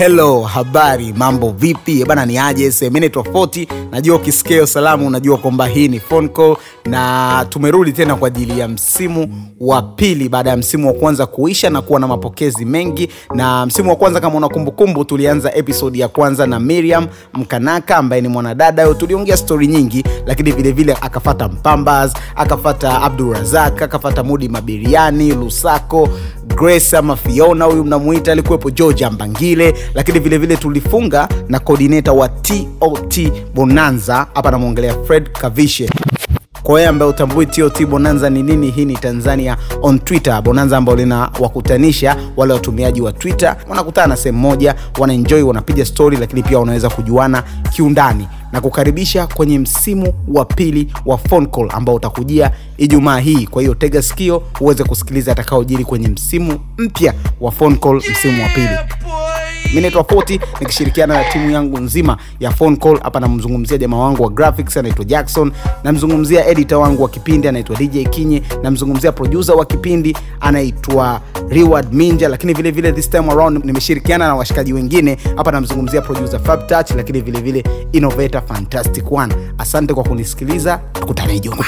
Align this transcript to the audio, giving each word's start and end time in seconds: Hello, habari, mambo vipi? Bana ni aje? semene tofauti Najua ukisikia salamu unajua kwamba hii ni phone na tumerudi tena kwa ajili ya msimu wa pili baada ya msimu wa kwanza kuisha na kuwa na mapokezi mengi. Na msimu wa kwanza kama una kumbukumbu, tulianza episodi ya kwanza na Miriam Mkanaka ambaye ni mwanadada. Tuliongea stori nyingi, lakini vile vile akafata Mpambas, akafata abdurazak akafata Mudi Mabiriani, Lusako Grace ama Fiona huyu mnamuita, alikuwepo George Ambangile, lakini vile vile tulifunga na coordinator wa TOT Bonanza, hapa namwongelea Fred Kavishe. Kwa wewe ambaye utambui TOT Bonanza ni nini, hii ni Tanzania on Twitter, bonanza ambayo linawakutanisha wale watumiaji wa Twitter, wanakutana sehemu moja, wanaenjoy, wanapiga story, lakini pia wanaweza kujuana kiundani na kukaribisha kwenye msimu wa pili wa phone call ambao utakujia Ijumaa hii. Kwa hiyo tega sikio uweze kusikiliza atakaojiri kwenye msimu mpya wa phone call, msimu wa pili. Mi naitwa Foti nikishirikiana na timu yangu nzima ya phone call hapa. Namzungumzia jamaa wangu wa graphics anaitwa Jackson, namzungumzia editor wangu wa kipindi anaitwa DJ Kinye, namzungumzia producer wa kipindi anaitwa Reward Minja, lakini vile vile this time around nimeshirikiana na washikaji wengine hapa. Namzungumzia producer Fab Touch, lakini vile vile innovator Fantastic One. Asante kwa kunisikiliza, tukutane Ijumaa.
Hello, 0.00 0.40
habari, 0.42 1.12
mambo 1.12 1.50
vipi? 1.50 2.04
Bana 2.04 2.26
ni 2.26 2.38
aje? 2.38 2.72
semene 2.72 3.08
tofauti 3.08 3.68
Najua 3.90 4.16
ukisikia 4.16 4.66
salamu 4.66 5.06
unajua 5.06 5.38
kwamba 5.38 5.66
hii 5.66 5.88
ni 5.88 6.00
phone 6.00 6.30
na 6.84 7.46
tumerudi 7.48 7.92
tena 7.92 8.14
kwa 8.16 8.28
ajili 8.28 8.60
ya 8.60 8.68
msimu 8.68 9.50
wa 9.60 9.82
pili 9.82 10.28
baada 10.28 10.50
ya 10.50 10.56
msimu 10.56 10.88
wa 10.88 10.94
kwanza 10.94 11.26
kuisha 11.26 11.70
na 11.70 11.82
kuwa 11.82 12.00
na 12.00 12.06
mapokezi 12.08 12.64
mengi. 12.64 13.08
Na 13.34 13.66
msimu 13.66 13.90
wa 13.90 13.96
kwanza 13.96 14.20
kama 14.20 14.36
una 14.36 14.48
kumbukumbu, 14.48 15.04
tulianza 15.04 15.54
episodi 15.54 16.00
ya 16.00 16.08
kwanza 16.08 16.46
na 16.46 16.60
Miriam 16.60 17.06
Mkanaka 17.34 17.96
ambaye 17.96 18.22
ni 18.22 18.28
mwanadada. 18.28 18.94
Tuliongea 18.94 19.36
stori 19.36 19.66
nyingi, 19.66 20.04
lakini 20.26 20.52
vile 20.52 20.72
vile 20.72 20.96
akafata 21.00 21.48
Mpambas, 21.48 22.12
akafata 22.36 23.02
abdurazak 23.02 23.82
akafata 23.82 24.24
Mudi 24.24 24.48
Mabiriani, 24.48 25.32
Lusako 25.34 26.08
Grace 26.60 26.96
ama 26.96 27.16
Fiona 27.16 27.64
huyu 27.64 27.84
mnamuita, 27.84 28.32
alikuwepo 28.32 28.70
George 28.70 29.04
Ambangile, 29.04 29.74
lakini 29.94 30.18
vile 30.18 30.38
vile 30.38 30.56
tulifunga 30.56 31.28
na 31.48 31.58
coordinator 31.58 32.14
wa 32.14 32.28
TOT 32.28 33.32
Bonanza, 33.54 34.26
hapa 34.34 34.50
namwongelea 34.50 34.94
Fred 35.06 35.30
Kavishe. 35.32 35.88
Kwa 36.62 36.74
wewe 36.74 36.86
ambaye 36.88 37.10
utambui 37.10 37.46
TOT 37.46 37.86
Bonanza 37.86 38.30
ni 38.30 38.42
nini, 38.42 38.70
hii 38.70 38.84
ni 38.84 38.94
Tanzania 38.96 39.56
on 39.82 39.98
Twitter, 39.98 40.42
bonanza 40.42 40.76
ambayo 40.76 40.98
linawakutanisha 40.98 42.16
wale 42.36 42.52
watumiaji 42.52 43.00
wa 43.00 43.12
Twitter, 43.12 43.56
wanakutana 43.68 44.16
sehemu 44.16 44.38
moja, 44.38 44.74
wanaenjoy, 44.98 45.42
wanapiga 45.42 45.84
story, 45.84 46.16
lakini 46.16 46.42
pia 46.42 46.58
wanaweza 46.58 46.90
kujuana 46.90 47.42
kiundani 47.72 48.28
na 48.52 48.60
kukaribisha 48.60 49.26
kwenye 49.26 49.58
msimu 49.58 50.14
wa 50.28 50.44
pili 50.44 50.92
wa 51.06 51.18
phone 51.18 51.46
call 51.46 51.68
ambao 51.72 51.94
utakujia 51.94 52.50
Ijumaa 52.78 53.18
hii. 53.18 53.46
Kwa 53.46 53.62
hiyo 53.62 53.74
tega 53.74 54.02
sikio 54.02 54.42
uweze 54.60 54.84
kusikiliza 54.84 55.32
atakaojiri 55.32 55.84
kwenye 55.84 56.08
msimu 56.08 56.60
mpya 56.78 57.14
wa 57.40 57.52
phone 57.52 57.76
call, 57.76 57.96
msimu 57.96 58.42
wa 58.42 58.48
pili. 58.48 58.68
Mi 59.74 59.80
naitwa 59.80 60.04
Foti 60.04 60.40
nikishirikiana 60.60 61.14
na 61.14 61.24
timu 61.24 61.50
yangu 61.50 61.78
nzima 61.78 62.16
ya 62.40 62.50
phone 62.50 62.76
call 62.76 63.00
hapa. 63.02 63.20
Namzungumzia 63.20 63.78
jamaa 63.78 63.96
wangu 63.96 64.22
wa 64.22 64.30
graphics 64.30 64.76
anaitwa 64.76 65.04
Jackson, 65.04 65.52
namzungumzia 65.84 66.46
editor 66.46 66.78
wangu 66.78 67.02
wa 67.02 67.08
kipindi 67.08 67.48
anaitwa 67.48 67.76
DJ 67.76 68.08
Kinye, 68.08 68.42
namzungumzia 68.62 69.12
producer 69.12 69.54
wa 69.54 69.64
kipindi 69.66 70.16
anaitwa 70.40 71.20
Reward 71.48 71.92
Minja, 71.94 72.28
lakini 72.28 72.54
vile 72.54 72.70
vile 72.70 72.92
this 72.92 73.10
time 73.10 73.30
around 73.32 73.64
nimeshirikiana 73.64 74.26
na 74.28 74.34
washikaji 74.34 74.72
wengine 74.72 75.18
hapa. 75.36 75.50
Namzungumzia 75.52 76.00
producer 76.00 76.40
Fab 76.40 76.66
Touch, 76.66 76.90
lakini 76.96 77.20
vile 77.20 77.40
vile 77.40 77.64
innovator 77.92 78.42
Fantastic 78.46 79.12
One. 79.12 79.34
Asante 79.58 79.94
kwa 79.94 80.04
kunisikiliza, 80.04 80.80
tukutane 80.92 81.36
Ijumaa. 81.36 81.64